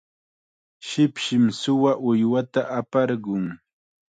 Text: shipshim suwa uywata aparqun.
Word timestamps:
shipshim 0.87 1.45
suwa 1.59 1.91
uywata 2.09 2.61
aparqun. 2.79 3.45